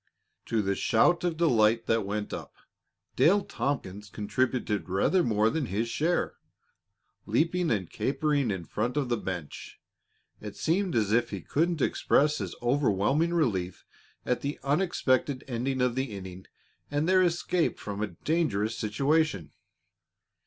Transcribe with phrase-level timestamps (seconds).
[0.47, 2.55] To the shout of delight that went up,
[3.15, 6.37] Dale Tompkins contributed rather more than his share.
[7.27, 9.79] Leaping and capering in front of the bench,
[10.39, 13.85] it seemed as if he couldn't express his overwhelming relief
[14.25, 16.47] at the unexpected ending of the inning
[16.89, 19.51] and their escape from a dangerous situation.